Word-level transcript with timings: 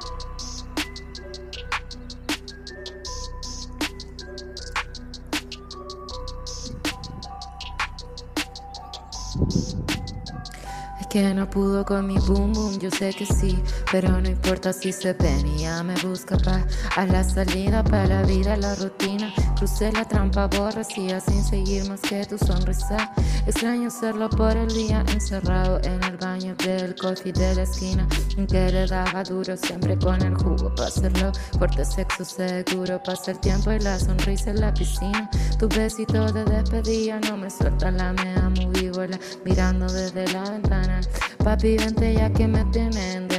Thank 0.00 0.24
you. 9.54 9.75
Que 11.16 11.32
no 11.32 11.48
pudo 11.48 11.82
con 11.82 12.06
mi 12.06 12.18
boom 12.18 12.52
boom, 12.52 12.78
yo 12.78 12.90
sé 12.90 13.10
que 13.14 13.24
sí, 13.24 13.58
pero 13.90 14.20
no 14.20 14.28
importa 14.28 14.70
si 14.74 14.92
se 14.92 15.14
venía, 15.14 15.82
me 15.82 15.94
busca 16.02 16.36
pa' 16.36 16.66
a 16.94 17.06
la 17.06 17.24
salida, 17.24 17.82
para 17.82 18.06
la 18.06 18.22
vida, 18.24 18.54
la 18.58 18.74
rutina. 18.74 19.32
Crucé 19.56 19.90
la 19.92 20.04
trampa 20.04 20.44
aborrecida 20.44 21.18
sin 21.20 21.42
seguir 21.42 21.88
más 21.88 22.02
que 22.02 22.22
tu 22.26 22.36
sonrisa. 22.36 23.14
Extraño 23.46 23.88
serlo 23.88 24.28
por 24.28 24.54
el 24.54 24.68
día, 24.68 25.02
encerrado 25.10 25.80
en 25.84 26.02
el 26.04 26.18
baño 26.18 26.54
del 26.56 26.94
coffee 26.94 27.32
de 27.32 27.54
la 27.54 27.62
esquina, 27.62 28.06
que 28.46 28.70
le 28.70 28.86
daba 28.86 29.22
duro 29.24 29.56
siempre 29.56 29.96
con 29.98 30.20
el 30.20 30.34
jugo 30.34 30.74
para 30.74 30.88
hacerlo. 30.88 31.32
Corte 31.58 31.86
sexo 31.86 32.26
seguro, 32.26 33.02
pasa 33.02 33.30
el 33.30 33.40
tiempo 33.40 33.72
y 33.72 33.78
la 33.78 33.98
sonrisa 33.98 34.50
en 34.50 34.60
la 34.60 34.74
piscina. 34.74 35.30
Tu 35.58 35.66
besito 35.68 36.30
de 36.30 36.44
despedida 36.44 37.18
no 37.20 37.38
me 37.38 37.48
suelta 37.48 37.90
la 37.90 38.12
mea 38.12 38.50
muy 38.50 38.75
mirando 39.44 39.86
desde 39.86 40.26
la 40.32 40.50
ventana. 40.50 41.00
Papi, 41.44 41.76
vente 41.76 42.14
ya 42.14 42.32
que 42.32 42.48
me 42.48 42.64
tienen. 42.66 43.35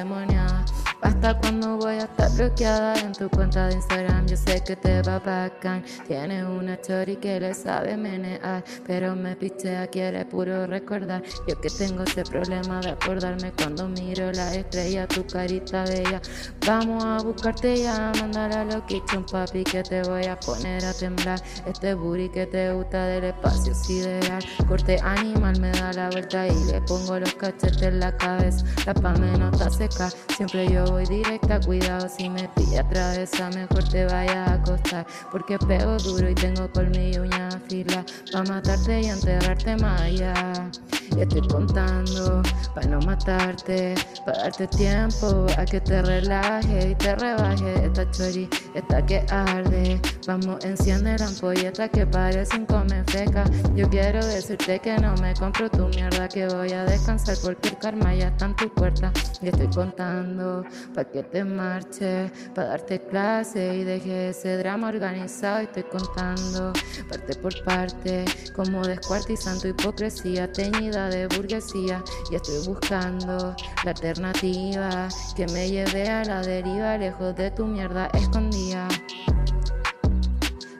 Hasta 1.07 1.39
cuando 1.39 1.77
voy 1.77 1.93
a 1.93 1.99
estar 1.99 2.29
bloqueada 2.33 2.99
en 2.99 3.13
tu 3.13 3.29
cuenta 3.29 3.67
de 3.67 3.75
Instagram. 3.75 4.27
Yo 4.27 4.35
sé 4.35 4.61
que 4.61 4.75
te 4.75 5.01
va 5.03 5.19
bacán. 5.19 5.81
Tienes 6.05 6.43
una 6.43 6.79
chori 6.81 7.15
que 7.15 7.39
le 7.39 7.53
sabe 7.53 7.95
menear. 7.95 8.61
Pero 8.85 9.15
me 9.15 9.33
pichea, 9.37 9.87
quiere 9.87 10.25
puro 10.25 10.67
recordar. 10.67 11.23
Yo 11.47 11.61
que 11.61 11.69
tengo 11.69 12.03
ese 12.03 12.23
problema 12.23 12.81
de 12.81 12.89
acordarme 12.89 13.53
cuando 13.53 13.87
miro 13.87 14.33
la 14.33 14.53
estrella, 14.53 15.07
tu 15.07 15.25
carita 15.25 15.85
bella. 15.85 16.21
Vamos 16.67 17.01
a 17.05 17.23
buscarte 17.23 17.77
ya, 17.77 18.11
mandar 18.19 18.51
a 18.51 18.65
lo 18.65 18.85
kitchen, 18.85 19.25
papi, 19.31 19.63
que 19.63 19.83
te 19.83 20.01
voy 20.03 20.25
a 20.25 20.37
poner 20.37 20.83
a 20.83 20.93
temblar. 20.93 21.41
Este 21.65 21.93
booty 21.93 22.27
que 22.27 22.47
te 22.47 22.73
gusta 22.73 23.05
del 23.05 23.23
espacio 23.23 23.73
sideral. 23.73 24.43
Corte 24.67 24.99
animal, 25.01 25.57
me 25.61 25.71
da 25.71 25.93
la 25.93 26.09
vuelta 26.09 26.45
y 26.49 26.63
le 26.65 26.81
pongo 26.81 27.17
los 27.17 27.33
cachetes 27.35 27.81
en 27.81 28.01
la 28.01 28.11
cabeza. 28.17 28.65
La 28.85 28.93
pame 28.93 29.37
no 29.37 29.49
está 29.51 29.69
seca, 29.69 30.09
siempre 30.35 30.69
yo 30.69 30.83
voy 30.85 30.96
directa, 31.05 31.59
cuidado 31.59 32.07
si 32.09 32.29
me 32.29 32.47
pilla 32.49 32.81
atravesa, 32.81 33.49
mejor 33.49 33.83
te 33.87 34.05
vaya 34.05 34.45
a 34.45 34.53
acostar, 34.55 35.05
porque 35.31 35.57
pego 35.59 35.97
duro 35.97 36.29
y 36.29 36.35
tengo 36.35 36.71
colmillo 36.71 37.21
uña 37.21 37.49
fila, 37.69 38.05
pa' 38.31 38.43
matarte 38.43 39.01
y 39.01 39.05
enterrarte 39.05 39.75
más 39.77 40.01
allá. 40.01 40.71
Y 41.15 41.21
estoy 41.21 41.47
contando 41.47 42.41
para 42.75 42.87
no 42.87 42.99
matarte, 43.01 43.95
para 44.25 44.43
darte 44.43 44.67
tiempo 44.67 45.45
a 45.57 45.65
que 45.65 45.79
te 45.79 46.01
relaje 46.01 46.89
y 46.91 46.95
te 46.95 47.15
rebaje 47.15 47.85
esta 47.85 48.09
chori, 48.11 48.49
esta 48.73 49.05
que 49.05 49.25
arde. 49.29 50.01
Vamos, 50.27 50.63
enciende 50.65 51.17
la 51.17 51.27
ampolleta 51.27 51.87
que 51.87 52.05
parece 52.05 52.57
un 52.57 52.65
come 52.65 53.03
feca. 53.05 53.45
Yo 53.75 53.89
quiero 53.89 54.25
decirte 54.25 54.79
que 54.79 54.97
no 54.97 55.15
me 55.15 55.33
compro 55.33 55.69
tu 55.69 55.87
mierda, 55.87 56.27
que 56.27 56.47
voy 56.47 56.73
a 56.73 56.83
descansar 56.83 57.37
porque 57.41 57.69
el 57.69 57.77
karma 57.77 58.13
ya 58.13 58.27
está 58.27 58.45
en 58.45 58.55
tu 58.55 58.73
puerta. 58.73 59.11
Y 59.41 59.47
estoy 59.47 59.67
contando 59.67 60.65
para 60.93 61.09
que 61.09 61.23
te 61.23 61.43
marche, 61.43 62.31
para 62.53 62.69
darte 62.69 62.99
clase 63.07 63.75
y 63.75 63.83
deje 63.83 64.29
ese 64.29 64.57
drama 64.57 64.89
organizado. 64.89 65.61
Y 65.61 65.65
estoy 65.65 65.83
contando 65.83 66.73
parte 67.09 67.35
por 67.35 67.63
parte, 67.63 68.25
como 68.55 68.85
descuartizando 68.85 69.67
hipocresía 69.67 70.51
teñida 70.51 70.96
de 71.05 71.27
burguesía. 71.27 72.03
Y 72.31 72.35
estoy 72.35 72.67
buscando 72.67 73.55
la 73.83 73.91
alternativa 73.91 75.07
que 75.35 75.45
me 75.47 75.69
lleve 75.69 76.09
a 76.09 76.23
la 76.23 76.41
deriva, 76.41 76.97
lejos 76.97 77.35
de 77.35 77.51
tu 77.51 77.65
mierda 77.65 78.07
escondida. 78.13 78.87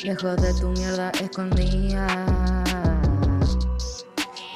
Lejos 0.04 0.36
de 0.42 0.54
tu 0.56 0.70
mierda 0.70 1.12
escondida. 1.22 2.08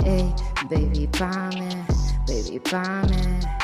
Ey, 0.03 0.33
baby, 0.69 1.07
pame, 1.07 1.85
baby, 2.27 2.59
pame. 2.59 3.60